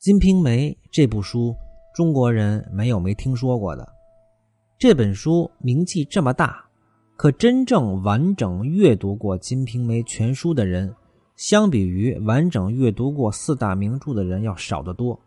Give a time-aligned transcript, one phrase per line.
[0.00, 1.56] 金瓶梅》这部书，
[1.92, 3.84] 中国人没有没听说过的。
[4.78, 6.64] 这本书名气这么大，
[7.16, 10.94] 可真正完整阅读过《金瓶梅》全书的人，
[11.34, 15.18] 相比于完整阅读过四大名著的人要少得多。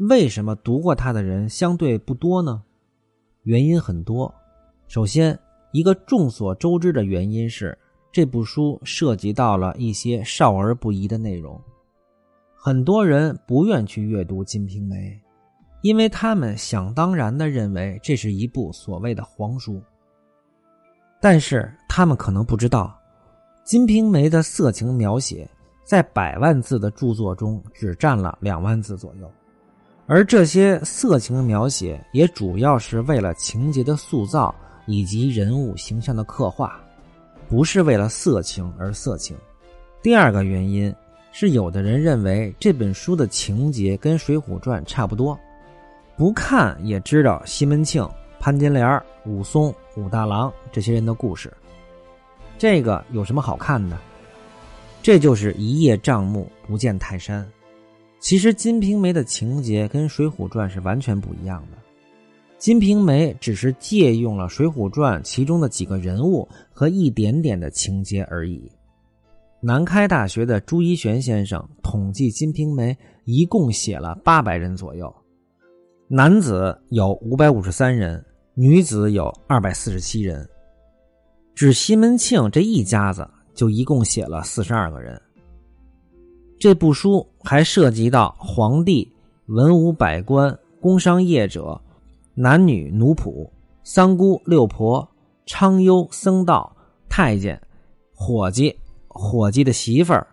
[0.00, 2.60] 为什么读过它的人相对不多呢？
[3.44, 4.34] 原因很多。
[4.88, 5.38] 首先，
[5.70, 7.78] 一个众所周知的原因是，
[8.10, 11.60] 这部书涉及到了一些少儿不宜的内容，
[12.64, 14.94] 很多人不愿去阅读《金瓶梅》，
[15.80, 19.82] 因为他们想当然的认为这是一部所谓的黄书。
[21.20, 22.96] 但是他们可能不知道，
[23.68, 25.50] 《金瓶梅》的色情描写
[25.82, 29.28] 在百万字的著作中只占了两万字左右。
[30.06, 34.54] 而这些色情描写也主要是为了情节的塑造
[34.86, 36.80] 以及人物形象的刻画，
[37.48, 39.36] 不是为了色情而色情。
[40.00, 40.94] 第二个原因
[41.32, 45.38] 是，有的人认为这本书的情节跟《水浒传》差不多，
[46.16, 48.06] 不看也知道西门庆、
[48.38, 51.50] 潘金莲、武松、武大郎这些人的故事。
[52.58, 53.98] 这个有什么好看的？
[55.02, 57.44] 这就是一叶障目，不见泰山。
[58.20, 61.78] 其实《金瓶梅》的情节跟《水浒传》是完全不一样的，
[62.58, 68.70] 《金瓶梅》只是借用了《水浒传》其中的几个人物和一点点的情节而已。
[69.64, 72.92] 南开大学的朱一玄先生统计，《金瓶梅》
[73.24, 75.14] 一共写了八百人左右，
[76.08, 78.24] 男子有五百五十三人，
[78.54, 80.44] 女子有二百四十七人，
[81.54, 83.24] 指西门庆这一家子
[83.54, 85.22] 就一共写了四十二个人。
[86.58, 89.08] 这部书还涉及到皇帝、
[89.46, 91.80] 文武百官、工商业者、
[92.34, 93.48] 男女奴仆、
[93.84, 95.08] 三姑六婆、
[95.46, 96.74] 娼优僧道、
[97.08, 97.60] 太监、
[98.12, 98.76] 伙计、
[99.14, 100.26] 伙计的媳妇儿、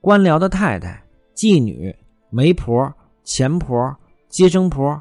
[0.00, 1.02] 官僚的太太、
[1.34, 1.94] 妓女、
[2.30, 3.94] 媒婆、钱婆、
[4.28, 5.00] 接生婆，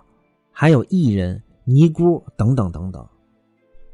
[0.51, 3.05] 还有艺人、尼姑等等等等。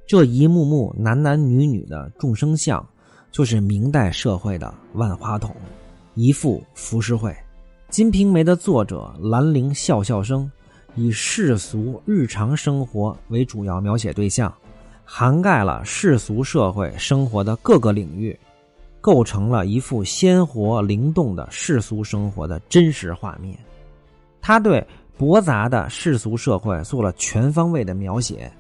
[0.06, 2.86] 这一幕幕男男女女的众生相，
[3.32, 5.56] 就是明代社会的万花筒。
[6.16, 7.32] 一副浮世绘，
[7.90, 10.52] 《金瓶梅》的作者兰陵笑笑生，
[10.96, 14.54] 以世俗日常生活为主要描写对象，
[15.06, 18.38] 涵盖了世俗社会生活的各个领域，
[19.02, 23.58] 构成了一幅鲜活灵动的世俗生活的真实画面。
[24.42, 24.86] 他对
[25.18, 28.52] 驳杂的世俗社会做了全方位的描写，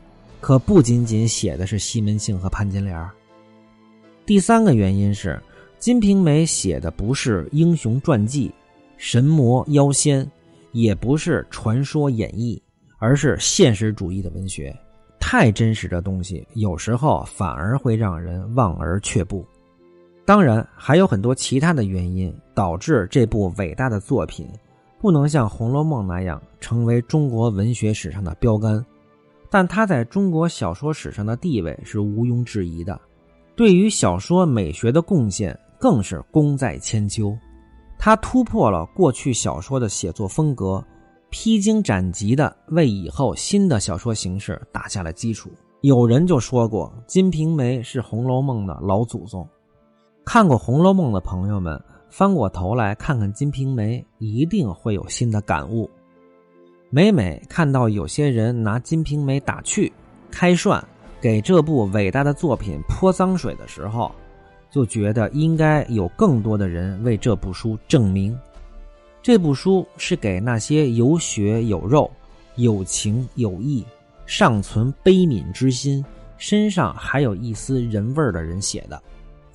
[0.41, 3.09] 可不仅仅写的是西门庆和潘金莲。
[4.25, 5.39] 第三个原因是。
[5.81, 8.51] 《金瓶梅》写的不是英雄传记、
[8.97, 10.29] 神魔妖仙，
[10.73, 12.61] 也不是传说演绎，
[12.97, 14.77] 而是现实主义的文学。
[15.21, 19.45] 太真实的东西，有时候反而会让人望而却步。
[20.29, 24.47] 当然，还有很多其他的原因导致这部伟大的作品
[25.01, 28.85] 不能像《红楼梦》那样成为中国文学史上的标杆，
[29.49, 33.01] 但它在中国小说史上的地位是毋庸置疑的。
[33.55, 35.59] 对于小说美学的贡献。
[35.79, 37.35] 更是功在千秋，
[37.97, 40.85] 他突破了过去小说的写作风格，
[41.31, 45.49] 披荆斩棘的为以后新的小说形式打下了基础。
[45.81, 49.47] 有人就说过，《金瓶梅》是《红楼梦》的老祖宗。
[50.31, 55.89] 看过《红楼梦》的朋友们，翻过头来看看《金瓶梅》，一定会有新的感悟。
[56.91, 59.91] 每每看到有些人拿《金瓶梅》打趣、
[60.29, 60.83] 开涮，
[61.19, 64.11] 给这部伟大的作品泼脏水的时候，
[64.69, 68.37] 就觉得应该有更多的人为这部书证明，
[69.23, 72.07] 这部书是给那些有血有肉、
[72.53, 73.83] 有情有义、
[74.27, 76.05] 尚存悲悯之心、
[76.37, 79.01] 身上还有一丝人味儿的人写的。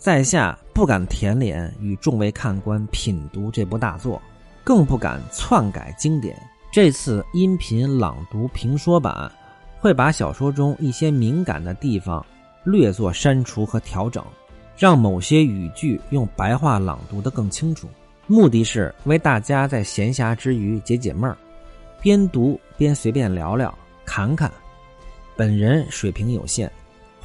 [0.05, 4.21] 在下不敢舔脸与众位看官品读这部大作，
[4.63, 6.39] 更不敢篡改经典。
[6.71, 9.33] 这次音频朗读评说版
[9.81, 12.23] 会把小说中一些敏感的地方
[12.65, 14.23] 略作删除和调整。
[14.77, 17.89] 让某些语句用白话朗读的更清楚，
[18.27, 21.35] 目的是为大家在闲暇之余解解闷儿，
[22.03, 23.75] 边读边随便聊聊、
[24.05, 24.53] 侃侃。
[25.35, 26.71] 本人水平有限，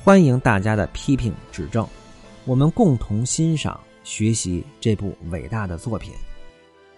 [0.01, 1.85] 欢迎大家的批评指正，
[2.49, 6.11] 我们共同欣赏学习这部伟大的作品。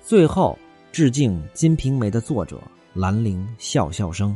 [0.01, 0.57] 最后，
[0.93, 2.57] 致敬《金瓶梅》的作者
[2.93, 4.33] 兰陵笑笑生。